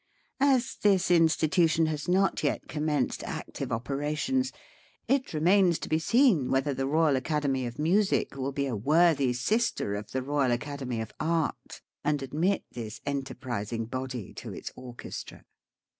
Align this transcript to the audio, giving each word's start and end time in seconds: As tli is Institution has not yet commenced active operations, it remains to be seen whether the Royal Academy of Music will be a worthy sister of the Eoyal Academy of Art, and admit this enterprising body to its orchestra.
As 0.39 0.73
tli 0.83 0.93
is 0.95 1.11
Institution 1.11 1.85
has 1.85 2.07
not 2.07 2.41
yet 2.41 2.67
commenced 2.67 3.23
active 3.23 3.71
operations, 3.71 4.51
it 5.07 5.31
remains 5.31 5.77
to 5.77 5.87
be 5.87 5.99
seen 5.99 6.49
whether 6.49 6.73
the 6.73 6.87
Royal 6.87 7.15
Academy 7.15 7.67
of 7.67 7.77
Music 7.77 8.35
will 8.35 8.51
be 8.51 8.65
a 8.65 8.75
worthy 8.75 9.31
sister 9.31 9.93
of 9.93 10.09
the 10.09 10.23
Eoyal 10.23 10.51
Academy 10.51 11.01
of 11.01 11.13
Art, 11.19 11.81
and 12.03 12.23
admit 12.23 12.63
this 12.71 12.99
enterprising 13.05 13.85
body 13.85 14.33
to 14.33 14.51
its 14.51 14.71
orchestra. 14.75 15.43